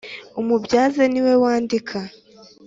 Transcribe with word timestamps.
Umubyaza 0.41 1.03
niwe 1.11 1.33
wandika. 1.43 1.97